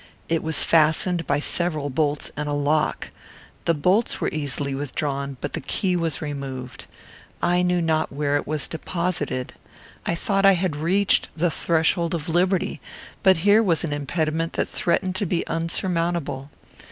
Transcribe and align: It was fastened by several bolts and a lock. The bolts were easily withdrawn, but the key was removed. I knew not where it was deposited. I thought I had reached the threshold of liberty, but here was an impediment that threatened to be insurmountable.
It 0.27 0.41
was 0.41 0.63
fastened 0.63 1.27
by 1.27 1.39
several 1.39 1.91
bolts 1.91 2.31
and 2.35 2.49
a 2.49 2.53
lock. 2.53 3.11
The 3.65 3.75
bolts 3.75 4.19
were 4.19 4.31
easily 4.33 4.73
withdrawn, 4.73 5.37
but 5.41 5.53
the 5.53 5.61
key 5.61 5.95
was 5.95 6.23
removed. 6.23 6.87
I 7.39 7.61
knew 7.61 7.83
not 7.83 8.11
where 8.11 8.35
it 8.35 8.47
was 8.47 8.67
deposited. 8.67 9.53
I 10.03 10.15
thought 10.15 10.43
I 10.43 10.53
had 10.53 10.75
reached 10.75 11.29
the 11.37 11.51
threshold 11.51 12.15
of 12.15 12.27
liberty, 12.29 12.81
but 13.21 13.37
here 13.45 13.61
was 13.61 13.83
an 13.83 13.93
impediment 13.93 14.53
that 14.53 14.67
threatened 14.69 15.15
to 15.17 15.27
be 15.27 15.43
insurmountable. 15.47 16.49